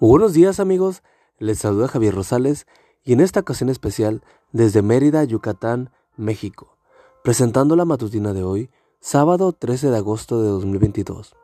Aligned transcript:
buenos 0.00 0.32
días 0.32 0.60
amigos, 0.60 1.02
les 1.38 1.58
saluda 1.58 1.86
Javier 1.86 2.14
Rosales 2.14 2.66
y 3.04 3.12
en 3.12 3.20
esta 3.20 3.40
ocasión 3.40 3.68
especial 3.68 4.22
desde 4.50 4.80
Mérida, 4.80 5.22
Yucatán, 5.24 5.90
México, 6.16 6.78
presentando 7.22 7.76
la 7.76 7.84
matutina 7.84 8.32
de 8.32 8.42
hoy, 8.42 8.70
sábado 9.00 9.52
13 9.52 9.90
de 9.90 9.96
agosto 9.98 10.42
de 10.42 10.48
2022. 10.48 11.36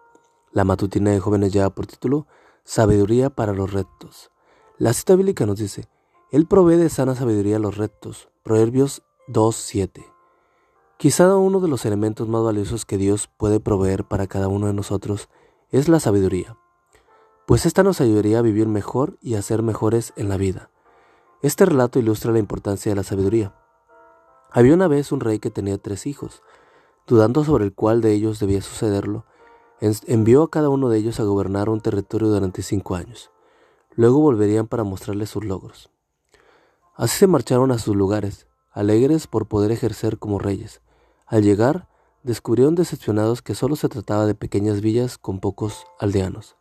La 0.52 0.64
matutina 0.64 1.10
de 1.10 1.20
jóvenes 1.20 1.52
lleva 1.52 1.68
por 1.68 1.86
título 1.86 2.26
Sabiduría 2.64 3.28
para 3.28 3.52
los 3.52 3.74
retos. 3.74 4.30
La 4.78 4.94
cita 4.94 5.16
bíblica 5.16 5.44
nos 5.44 5.58
dice, 5.58 5.84
Él 6.32 6.46
provee 6.46 6.76
de 6.76 6.88
sana 6.88 7.14
sabiduría 7.14 7.56
a 7.56 7.60
los 7.60 7.76
retos. 7.76 8.30
Proverbios 8.42 9.02
2.7. 9.28 10.02
Quizá 10.96 11.36
uno 11.36 11.60
de 11.60 11.68
los 11.68 11.84
elementos 11.84 12.26
más 12.26 12.42
valiosos 12.42 12.86
que 12.86 12.96
Dios 12.96 13.28
puede 13.36 13.60
proveer 13.60 14.04
para 14.04 14.26
cada 14.26 14.48
uno 14.48 14.66
de 14.66 14.72
nosotros 14.72 15.28
es 15.70 15.88
la 15.90 16.00
sabiduría 16.00 16.56
pues 17.46 17.64
esta 17.64 17.84
nos 17.84 18.00
ayudaría 18.00 18.40
a 18.40 18.42
vivir 18.42 18.66
mejor 18.66 19.18
y 19.22 19.34
a 19.34 19.42
ser 19.42 19.62
mejores 19.62 20.12
en 20.16 20.28
la 20.28 20.36
vida. 20.36 20.68
Este 21.42 21.64
relato 21.64 22.00
ilustra 22.00 22.32
la 22.32 22.40
importancia 22.40 22.90
de 22.90 22.96
la 22.96 23.04
sabiduría. 23.04 23.54
Había 24.50 24.74
una 24.74 24.88
vez 24.88 25.12
un 25.12 25.20
rey 25.20 25.38
que 25.38 25.50
tenía 25.50 25.78
tres 25.78 26.06
hijos. 26.06 26.42
Dudando 27.06 27.44
sobre 27.44 27.64
el 27.64 27.72
cual 27.72 28.00
de 28.00 28.12
ellos 28.12 28.40
debía 28.40 28.60
sucederlo, 28.62 29.26
envió 29.80 30.42
a 30.42 30.50
cada 30.50 30.70
uno 30.70 30.88
de 30.88 30.98
ellos 30.98 31.20
a 31.20 31.22
gobernar 31.22 31.68
un 31.68 31.80
territorio 31.80 32.28
durante 32.28 32.62
cinco 32.62 32.96
años. 32.96 33.30
Luego 33.94 34.18
volverían 34.18 34.66
para 34.66 34.82
mostrarles 34.82 35.30
sus 35.30 35.44
logros. 35.44 35.90
Así 36.96 37.16
se 37.16 37.26
marcharon 37.28 37.70
a 37.70 37.78
sus 37.78 37.94
lugares, 37.94 38.48
alegres 38.72 39.28
por 39.28 39.46
poder 39.46 39.70
ejercer 39.70 40.18
como 40.18 40.40
reyes. 40.40 40.80
Al 41.26 41.44
llegar, 41.44 41.88
descubrieron 42.24 42.74
decepcionados 42.74 43.40
que 43.40 43.54
solo 43.54 43.76
se 43.76 43.88
trataba 43.88 44.26
de 44.26 44.34
pequeñas 44.34 44.80
villas 44.80 45.16
con 45.16 45.38
pocos 45.38 45.86
aldeanos 46.00 46.56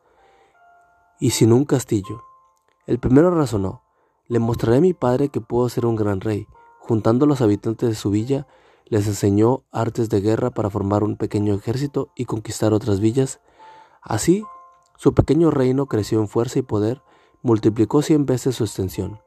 y 1.19 1.31
sin 1.31 1.53
un 1.53 1.65
castillo. 1.65 2.23
El 2.87 2.99
primero 2.99 3.31
razonó, 3.31 3.83
le 4.27 4.39
mostraré 4.39 4.77
a 4.77 4.81
mi 4.81 4.93
padre 4.93 5.29
que 5.29 5.41
puedo 5.41 5.69
ser 5.69 5.85
un 5.85 5.95
gran 5.95 6.21
rey. 6.21 6.47
Juntando 6.79 7.25
a 7.25 7.27
los 7.27 7.41
habitantes 7.41 7.89
de 7.89 7.95
su 7.95 8.09
villa, 8.09 8.47
les 8.85 9.07
enseñó 9.07 9.63
artes 9.71 10.09
de 10.09 10.21
guerra 10.21 10.51
para 10.51 10.69
formar 10.69 11.03
un 11.03 11.17
pequeño 11.17 11.53
ejército 11.55 12.09
y 12.15 12.25
conquistar 12.25 12.73
otras 12.73 12.99
villas. 12.99 13.39
Así, 14.01 14.43
su 14.97 15.13
pequeño 15.13 15.51
reino 15.51 15.87
creció 15.87 16.19
en 16.19 16.27
fuerza 16.27 16.59
y 16.59 16.63
poder, 16.63 17.01
multiplicó 17.41 18.01
cien 18.01 18.25
veces 18.25 18.55
su 18.55 18.63
extensión. 18.63 19.19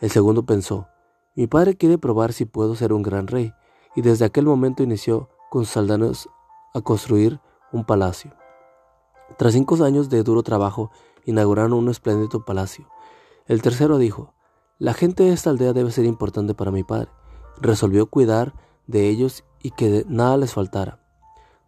El 0.00 0.10
segundo 0.10 0.44
pensó, 0.44 0.88
mi 1.34 1.46
padre 1.46 1.76
quiere 1.76 1.98
probar 1.98 2.32
si 2.32 2.44
puedo 2.44 2.74
ser 2.74 2.92
un 2.92 3.02
gran 3.02 3.26
rey, 3.26 3.52
y 3.94 4.02
desde 4.02 4.24
aquel 4.24 4.46
momento 4.46 4.82
inició 4.82 5.28
con 5.50 5.64
sus 5.64 5.76
aldeanos 5.76 6.28
a 6.74 6.80
construir 6.80 7.40
un 7.72 7.84
palacio. 7.84 8.32
Tras 9.38 9.54
cinco 9.54 9.82
años 9.84 10.08
de 10.08 10.22
duro 10.22 10.42
trabajo 10.42 10.90
inauguraron 11.26 11.74
un 11.74 11.90
espléndido 11.90 12.44
palacio. 12.44 12.88
El 13.46 13.60
tercero 13.60 13.98
dijo, 13.98 14.32
la 14.78 14.94
gente 14.94 15.24
de 15.24 15.32
esta 15.32 15.50
aldea 15.50 15.72
debe 15.72 15.90
ser 15.90 16.06
importante 16.06 16.54
para 16.54 16.70
mi 16.70 16.84
padre. 16.84 17.10
Resolvió 17.60 18.06
cuidar 18.06 18.54
de 18.86 19.08
ellos 19.08 19.44
y 19.62 19.72
que 19.72 20.04
nada 20.08 20.36
les 20.36 20.54
faltara. 20.54 21.00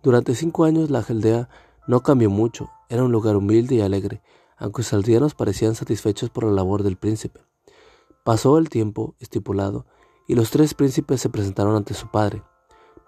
Durante 0.02 0.34
cinco 0.34 0.64
años 0.64 0.90
la 0.90 1.04
aldea 1.06 1.48
no 1.86 2.02
cambió 2.02 2.30
mucho, 2.30 2.70
era 2.88 3.04
un 3.04 3.12
lugar 3.12 3.36
humilde 3.36 3.74
y 3.74 3.80
alegre, 3.80 4.22
aunque 4.56 4.82
sus 4.82 4.94
aldeanos 4.94 5.34
parecían 5.34 5.74
satisfechos 5.74 6.30
por 6.30 6.44
la 6.44 6.52
labor 6.52 6.82
del 6.82 6.96
príncipe. 6.96 7.40
Pasó 8.24 8.58
el 8.58 8.68
tiempo 8.68 9.14
estipulado 9.20 9.86
y 10.26 10.34
los 10.34 10.50
tres 10.50 10.74
príncipes 10.74 11.20
se 11.20 11.30
presentaron 11.30 11.74
ante 11.74 11.94
su 11.94 12.08
padre. 12.08 12.42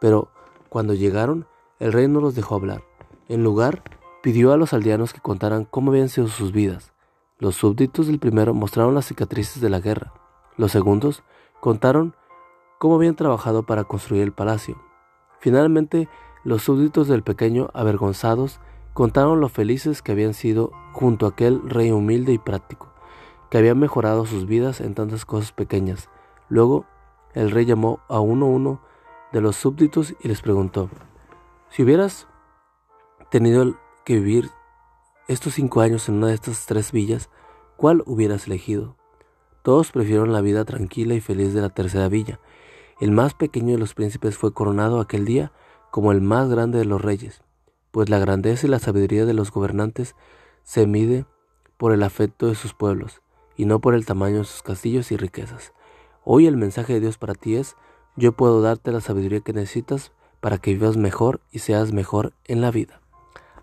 Pero 0.01 0.31
cuando 0.71 0.95
llegaron, 0.95 1.47
el 1.79 1.93
rey 1.93 2.09
no 2.09 2.21
los 2.21 2.35
dejó 2.35 2.55
hablar. 2.55 2.83
En 3.29 3.45
lugar, 3.45 3.83
pidió 4.23 4.53
a 4.53 4.57
los 4.57 4.73
aldeanos 4.73 5.13
que 5.13 5.21
contaran 5.21 5.65
cómo 5.65 5.91
habían 5.91 6.09
sido 6.09 6.29
sus 6.29 6.53
vidas. 6.53 6.93
Los 7.39 7.57
súbditos 7.57 8.07
del 8.07 8.19
primero 8.19 8.53
mostraron 8.53 8.95
las 8.95 9.07
cicatrices 9.07 9.63
de 9.63 9.71
la 9.71 9.81
guerra. 9.81 10.13
Los 10.57 10.73
segundos 10.73 11.23
contaron 11.61 12.15
cómo 12.79 12.97
habían 12.97 13.17
trabajado 13.17 13.63
para 13.63 13.85
construir 13.85 14.23
el 14.23 14.33
palacio. 14.33 14.81
Finalmente, 15.39 16.09
los 16.45 16.63
súbditos 16.63 17.09
del 17.09 17.23
pequeño, 17.23 17.71
avergonzados, 17.73 18.61
contaron 18.93 19.41
lo 19.41 19.49
felices 19.49 20.03
que 20.03 20.13
habían 20.13 20.35
sido 20.35 20.71
junto 20.93 21.27
a 21.27 21.31
aquel 21.31 21.63
rey 21.69 21.91
humilde 21.91 22.33
y 22.33 22.39
práctico, 22.39 22.93
que 23.51 23.59
había 23.59 23.75
mejorado 23.75 24.27
sus 24.27 24.47
vidas 24.47 24.81
en 24.81 24.95
tantas 24.95 25.25
cosas 25.25 25.53
pequeñas. 25.53 26.11
Luego, 26.49 26.85
el 27.33 27.51
rey 27.51 27.65
llamó 27.65 28.01
a 28.09 28.21
uno 28.21 28.47
a 28.47 28.49
uno 28.51 28.81
de 29.33 29.41
los 29.41 29.57
súbditos 29.57 30.15
y 30.21 30.29
les 30.29 30.43
preguntó, 30.43 30.91
si 31.71 31.85
hubieras 31.85 32.27
tenido 33.31 33.63
el 33.63 33.77
que 34.11 34.17
vivir 34.17 34.51
estos 35.29 35.55
cinco 35.55 35.83
años 35.83 36.09
en 36.09 36.17
una 36.17 36.27
de 36.27 36.35
estas 36.35 36.67
tres 36.67 36.91
villas, 36.91 37.31
¿cuál 37.77 38.03
hubieras 38.07 38.49
elegido? 38.49 38.97
Todos 39.63 39.93
prefirieron 39.93 40.33
la 40.33 40.41
vida 40.41 40.65
tranquila 40.65 41.15
y 41.15 41.21
feliz 41.21 41.55
de 41.55 41.61
la 41.61 41.69
tercera 41.69 42.09
villa. 42.09 42.41
El 43.01 43.13
más 43.13 43.35
pequeño 43.35 43.75
de 43.75 43.79
los 43.79 43.95
príncipes 43.95 44.37
fue 44.37 44.53
coronado 44.53 44.99
aquel 44.99 45.27
día 45.27 45.53
como 45.93 46.11
el 46.11 46.23
más 46.23 46.49
grande 46.49 46.81
de 46.81 46.87
los 46.87 47.01
reyes, 47.01 47.45
pues 47.93 48.09
la 48.09 48.19
grandeza 48.19 48.67
y 48.67 48.71
la 48.71 48.81
sabiduría 48.81 49.27
de 49.27 49.33
los 49.33 49.53
gobernantes 49.53 50.17
se 50.65 50.89
mide 50.89 51.25
por 51.77 51.93
el 51.93 52.03
afecto 52.03 52.49
de 52.49 52.57
sus 52.57 52.75
pueblos 52.75 53.23
y 53.57 53.65
no 53.65 53.81
por 53.81 53.95
el 53.95 54.07
tamaño 54.07 54.39
de 54.39 54.45
sus 54.45 54.65
castillos 54.65 55.13
y 55.13 55.19
riquezas. 55.19 55.73
Hoy 56.25 56.49
el 56.49 56.57
mensaje 56.57 56.95
de 56.95 57.01
Dios 57.01 57.17
para 57.17 57.35
ti 57.35 57.55
es, 57.55 57.77
yo 58.17 58.33
puedo 58.33 58.61
darte 58.61 58.91
la 58.91 59.03
sabiduría 59.03 59.39
que 59.39 59.53
necesitas 59.53 60.11
para 60.41 60.59
que 60.59 60.73
vivas 60.73 60.97
mejor 60.97 61.43
y 61.53 61.61
seas 61.61 61.93
mejor 61.93 62.33
en 62.47 62.61
la 62.61 62.73
vida. 62.73 63.01